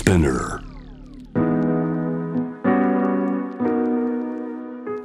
[0.00, 0.62] Spinner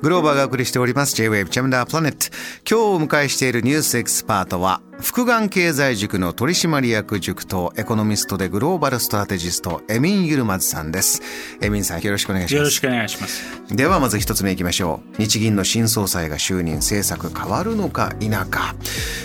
[0.05, 1.15] グローバーがお送りしております。
[1.15, 2.27] J-Wave チャムダープラネット
[2.69, 11.23] 今日お迎えしているニュースエキスパートは福眼経済塾の取締役塾とエコノミストでグローバルストラテジストエミン・ユルマズさんです。
[11.59, 12.55] エミンさんよろしくお願いします。
[12.55, 13.75] よろしくお願いします。
[13.75, 15.17] ではまず一つ目いきましょう。
[15.17, 18.75] 日銀の新総裁が就任政策変わるのか否か。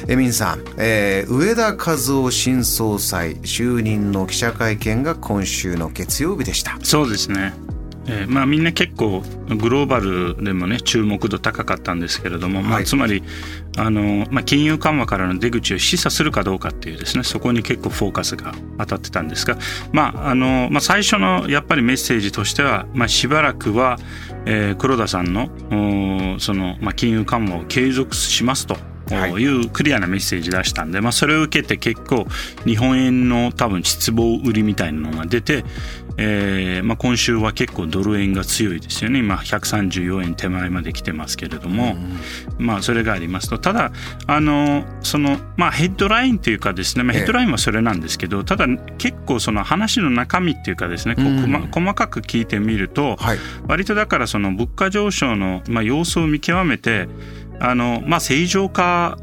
[0.09, 6.79] エミンさん、えー、上田和夫新総裁就任の記者会見が今週の月曜日でした。
[6.83, 7.53] そうですね
[8.11, 13.23] えーまあ、みんな結構グローバルでもね注目度高かったんですけれども、まあ、つまり
[13.79, 19.57] あの、まあ、金融緩和からの出口を示唆するかどうかっていうですねそこに結構フォーカスが当たってたんですが、
[19.93, 23.99] まああのまあ、最初のやっぱりメッセージとしては、まあ、しばらくは、
[24.47, 25.49] えー、黒田さんの
[26.41, 28.90] その、まあ、金融緩和を継続しますと。
[29.39, 29.45] い。
[29.47, 32.27] うクリアなメッセージ出したんで、まあ、それを受けて結構
[32.65, 35.65] 日本円の多分失望売りみたいなのが出て、
[36.17, 39.21] えーまあ、今週は結構ドル円が強いですよね。
[39.21, 41.97] 今134円手前まで来てますけれども、
[42.59, 43.59] うん、まあ、それがありますと。
[43.59, 43.93] ただ
[44.27, 48.67] あのその、まあ、ヘッドラインというかですね、まあ、ヘッドラインはそれなんですけど、ただ
[48.99, 57.09] 結構その話の中身っていうかですね、こう細かく聞いてみると、はい、割とだからその物価上昇の、まあ、様子を見極めて
[57.61, 59.19] あの、まあ、正常化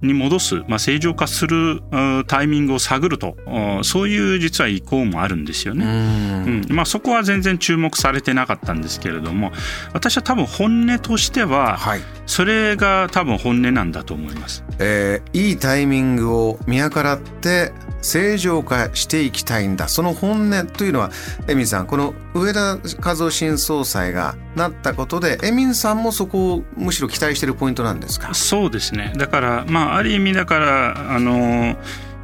[0.00, 1.82] に戻す、まあ、正常化する
[2.26, 3.36] タイミングを探ると、
[3.82, 5.84] そういう実は意向もあるんですよね。
[5.86, 6.66] うん。
[6.70, 9.52] まあ、そこは全然注目されてなかったんですけれども、
[9.92, 14.64] 私は多分本音としては、はい、それが多分本音なんだと思います。
[14.78, 19.88] えー、いいタイミングを見計らって正常化していきたいんだ。
[19.88, 21.10] その本音というのは
[21.48, 28.34] エミンさんこの上田和夫新総裁がなったことでエミンさんもそこをむしろ期待しているポイントなんですか？
[28.34, 29.12] そうですね。
[29.16, 31.76] だからまあある意味だからあの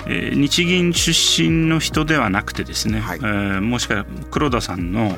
[0.05, 5.16] えー、日銀出身の人ではなくてですね、はい、えー、もしくは黒田さんの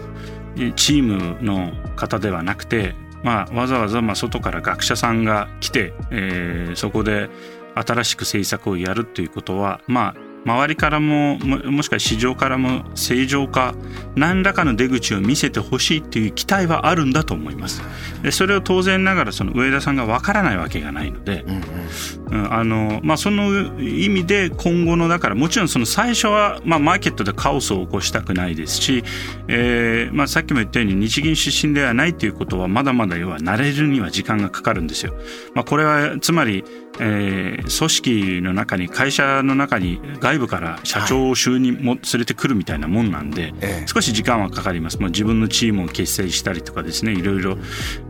[0.76, 7.30] チームの方ではなくて、まあ、わざわざまあ外から学者さんが来て、えー、そこで
[7.74, 13.74] 新しく政策をやるということは、まあ、周りからももしくは市場からも正常化
[14.14, 17.82] 何らかの出口を見せてほしいっていう期待はあるんだと思います
[18.22, 21.44] でそれを当然ながらその上田さんがわからないわけがないので、
[22.30, 29.04] うん、あのまあ、その意味で今後のだからもちろんその最初は、まあ、マーケットでカオスを起こしたくないですし、
[29.48, 35.14] えーまあ、さっきも言ったように日銀出身ではないということはまだまだ要は慣れるには時間がかかるんですよ。
[35.54, 36.64] まあ、これはつまり
[37.00, 43.52] えー、組織の中に会社の中に外部から社長を就任も連れてくるみたいなもんなんで、はい、
[43.86, 47.56] 少し時間はかかります、まあ、自分のチームを結成したりとかですねいろいろ、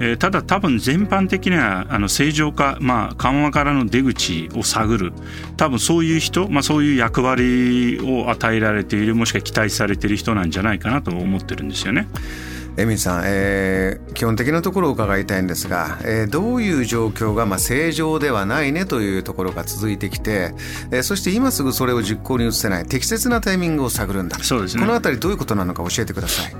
[0.01, 5.13] えー、ただ多分全般的にはあの正常化、まあ、緩和からの出口を探る。
[5.57, 12.09] 多分そういう人、まあ、そういう役割を与えられているもしくは期待されている人なんじゃないかなと思ってるんですよね。
[12.77, 20.55] エミさん、えー、基本的なところを伺いたいんですが、えー、どういう状況が、まあ、正常ではないねというところが続いてきて、
[20.91, 26.57] えー、そして今すぐそれを実行に移せない適切なタイミングを探るんだそうです、ね、このあたりどういうことなのか教えてください。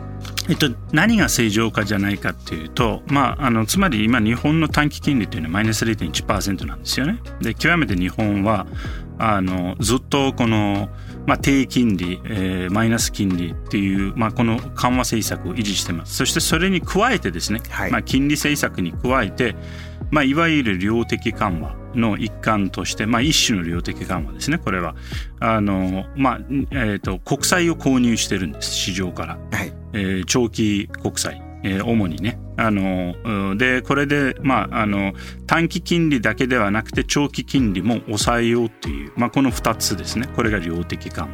[0.49, 7.19] えっと、何が正常化じゃないかっていうと、まあ、あのつまり今日本の短期金利というのはマイナス0.1%なんですよね。
[7.41, 8.67] で極めて日本は
[9.19, 10.91] あのずっとこの
[11.27, 16.17] まあ、低金利、えー、マイナス金利っていう、まあ、この緩和政策を維持してます。
[16.17, 19.57] そしてそれに加えてですね、はい、まあ、金利政策に加えて、
[20.11, 24.59] まあ、いわゆる量的緩和の一環として、まあ、一種の量的緩和ですね。
[24.59, 24.95] これは。
[25.41, 26.41] あの、まあ
[26.71, 28.75] えーと、国債を購入してるんです。
[28.75, 29.73] 市場から、はい。
[29.93, 32.39] えー、長期国債えー、主にね。
[32.57, 35.13] あの、で、これで、まあ、あの、
[35.47, 40.29] 短期金利だけではなくて長期金利も抑えようっていう、まあ、この2つですね。
[40.37, 41.31] これが量的緩和。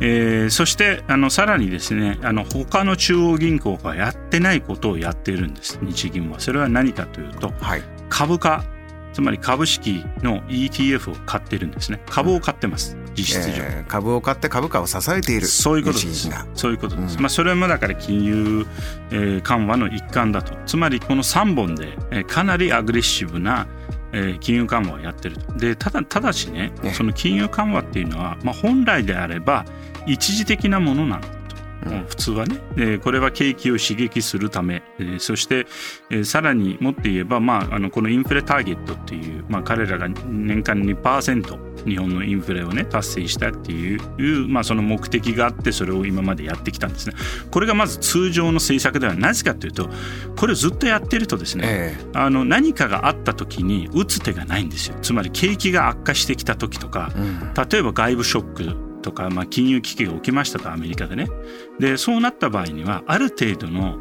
[0.00, 5.78] えー、そして、あの、さらにですね、あの、他の中央銀行がやってないことをやっているんです。
[5.82, 6.38] 日銀は。
[6.38, 8.62] それは何かというと、はい、株価
[9.16, 12.02] つまり株式の ETF を買ってるんですね。
[12.04, 12.98] 株を買ってます。
[13.14, 16.28] 実質上、えー、株を買って株価を支えているそういうことです。
[16.54, 18.66] そういうことです、うん、まあ、それもだから金融、
[19.10, 20.52] えー、緩和の一環だと。
[20.66, 23.66] つまりこの3本で、えー、かなりアグレッシブな
[24.12, 25.52] えー、金融緩和をやってると。
[25.54, 29.64] でただただしねその金融緩和っていうのは、まあ、本来であれば
[30.06, 31.28] 一時的なものなんだ
[32.08, 35.66] 普通はね、えこれは景気を刺激するため、えそして、
[36.10, 47.14] えさらにもっと言えば、まあ、あのこのインフレターゲットっていう、まあ、彼らが年間2%日本のインフレをね達成したっていう、まあ、その目的があってそれを今までやってきたんですね。
[47.50, 49.88] これがまず通常の政策ではなぜかというと
[50.36, 54.96] これをずっとやってるとですね、えー、あの何かがあった時に打つ手がないんですよ。
[55.00, 61.28] つまり景気が悪化してきた時とか、うん、例えば外部ショックとか、まあ、金融危機が起きましたとアメリカでね。
[61.78, 63.98] でそうなった場合にはある程度の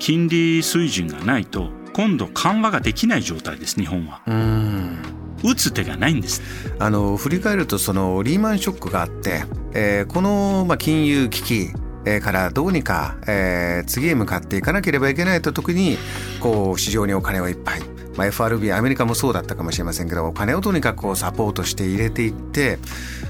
[0.00, 4.20] 金利水準がないと今度緩和ができない状態です日本は。
[5.44, 6.42] 打つ手がないんです。
[6.80, 9.44] あの振り返るとそのリーマンショックがあって、
[9.74, 11.72] えー、この、まあ、金融危機
[12.20, 15.98] からどうにか、えー、次へ向かっていかなければいけないと時に
[16.40, 17.80] こう市場にお金をいっぱい、
[18.16, 22.78] まあ、FRB アメリカもそうだったかもしれませんけどお金をとにかくこうサポートして入れていって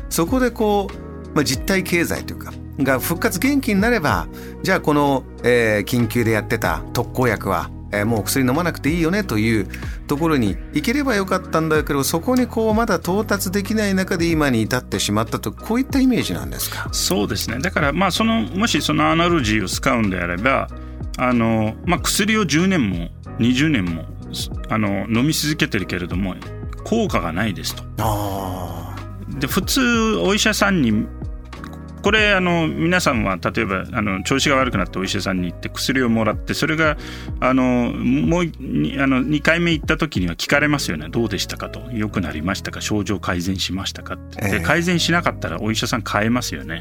[0.08, 4.28] そこでこう、まあ、実体経済というかが復活元気になれば
[4.62, 9.66] じゃあこの、えー、緊急でやってた特効薬はえー、もう薬飲まなくていいよねという
[10.06, 16.88] ところに行ければよかったんだけどそこにこうまだ到達できない中で今に至ってしまったとこういったイメージなんですか？
[16.92, 17.58] そうですね。
[17.60, 20.68] だからまあそのもしそのアナロジーを使うんであれば
[21.16, 23.08] あの、まあ、薬を10年も
[23.38, 24.04] 20年も
[24.68, 26.34] あの飲み続けてるけれども
[26.84, 27.84] 効果がないですと。
[29.38, 31.06] で普通お医者さんに
[32.02, 36.96] これあの皆さんは例えばあの調子が悪くなってお医者さんに行って薬をもらってそれが
[37.40, 38.46] あのもうあ
[39.06, 41.08] の2回目行った時には聞かれますよね。
[41.08, 41.82] どうでしたかと。
[41.92, 42.80] 良くなりましたか。
[42.80, 46.80] 症状改善しましたかって、で改善しなかったらお医者さん変えますよね。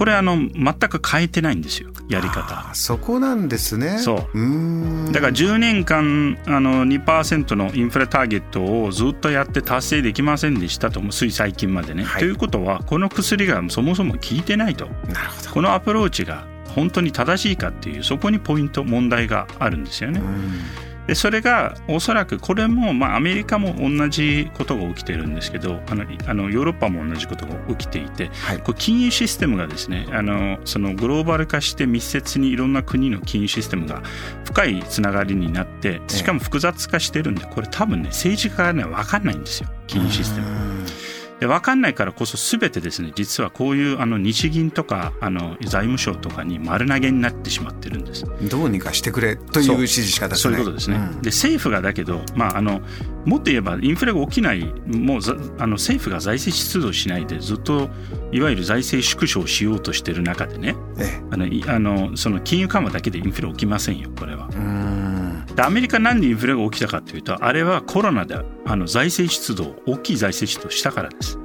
[0.00, 2.70] これあの全く変えてないんですよやり方。
[2.72, 3.98] そこなんですね。
[3.98, 5.12] そう。
[5.12, 14.86] だから10年間あの2%のインフレターゲットをずっとやって達成できませんでしたとつい最近までね、はい、ということはこの薬がそもそも効いてないと。
[14.86, 15.50] なるほど。
[15.50, 20.22] このアプローチが本当に正しいかっていうそこにポイント問題があるんですよね。
[21.10, 34.04] でそれがおそらくこれも、まあ、アメリカも同じことが起きてるんですけどあのあのヨーロッパも同じことが起きていて、はい、こ金融システムがですねあのそのグローバル化して密接にいろんな国の金融システムが
[34.44, 40.69] 深いつながりになってしかも複雑化してるんでこれ多分ね政治家がね分かんないんですよ金融システム。
[41.40, 48.26] で分かんないからこそ全てですね実はこういうあの日銀とかあの財務省とかに丸投げになってしまってるんです。
[48.42, 52.80] どうにかしてくれという指示し方ですねそういうことですね、うん、で政府がだけど、まあ、あの
[53.24, 55.20] もっと言えばインフレが起きないもう
[55.58, 57.88] あの政府が財政出動しないでずっと
[58.32, 64.48] いわゆる財政縮小しようとしてる中でね、ええ、あのあのその金融緩和だけでインフレ起きませんよこれは。
[64.48, 64.58] で
[65.56, 71.38] アメリカなんでインフレが起きたかというとあれはコロナであの財政出動大きい財政出動したからです。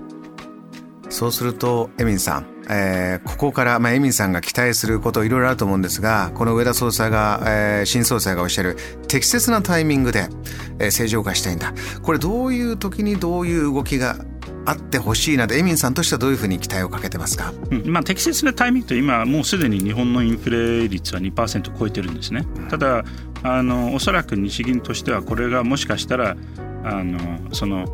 [1.09, 8.75] そうするとエミンさん、えー、ここから、まあ、エミンさんが期待することいろいろあると思うんですがこの上田総裁が、えー、新総裁がおっしゃる
[9.07, 10.27] 適切なタイミングで、
[10.79, 14.17] えー、正常化したいんだこれどういう時にどういう動きが
[14.65, 22.45] あってほしいなでエミンさんとしてはどういうふうに期待をかけてますか、うん、まあ、適切なタイミングと今もうすでに日本のインフレ率は2%超えてるんですね。
[22.69, 23.03] ただ
[23.43, 26.35] あのおそらく日銀としてはこれがもしかしたら
[26.83, 27.85] あのその、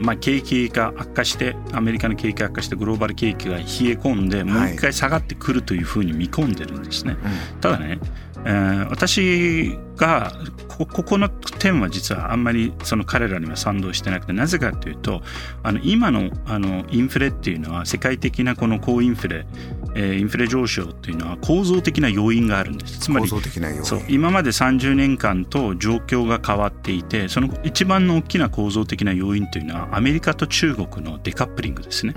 [0.00, 7.12] まあ、景気が悪化してアメリカの景気が悪化してグローバル景気が冷え込んでもう一回下がってくるというふうに見込んでるんですね。
[7.14, 7.20] はい、
[7.60, 7.98] ただね、
[8.44, 10.32] えー、私が
[10.68, 15.22] ここの点は実はあんまりその彼らには賛同してなくてなぜかというと
[15.62, 19.46] あの今のあのインフレっていうのは世界的なこの高インフレ
[19.94, 22.98] えー、インフレ上昇というのは構造的な要因があるんです。
[22.98, 32.14] つまりそう今まで30年間と状況が変わっていてその一番の大きな構造的な要因というのはアメリカと中国のデカップリングですね。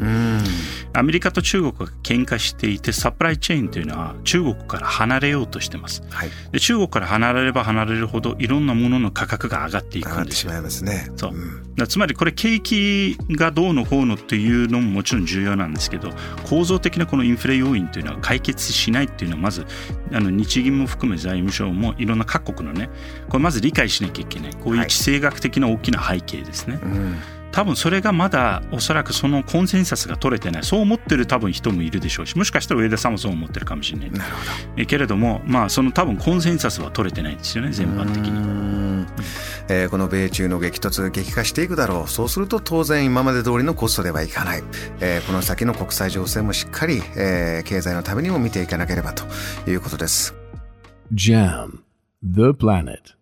[0.94, 10.52] アメリカと中国が喧嘩していてサプライチェーンというのは中国から離れようとしてます、はい、で中国から離れれば離れるほどいろんなものの価格が上がっていくんですよ。
[10.52, 11.12] 上がってしまいますね。
[11.16, 16.12] そう、うん、つまりこれ景気がどうのこうのっていうのももちろん重要なんですけど
[16.48, 19.66] 構造的なこのインフレ要因というのは解決しないっていうのはまず
[20.14, 22.90] あの日銀も含め財務省もいろんな各国のね
[23.30, 24.54] これまず理解しなきゃいけない。
[24.54, 26.76] こういう地政学的な大きな背景ですね。
[26.76, 27.18] はいうん
[27.56, 30.64] 多分それがまだおそらくそのコンセンサスが取れてない。
[30.66, 34.52] そう思ってる多分人もいるでしょうしもしかしたら上田さんもそう思ってるかもしれないなるほど。
[34.76, 39.08] えけれどもまあその多分コンセンサスは取れてないんですよね全般的に、
[39.70, 42.10] えー、この米中の激突激化していくだろう。
[42.10, 44.64] そうすると当然今まで通りのコストではいかない、
[45.00, 49.24] えー、この先の国際情勢もしっかり、えー、経済のためにも見ていかなければと
[49.70, 50.36] いうことです。
[51.14, 51.80] JAM
[52.22, 53.16] The Planet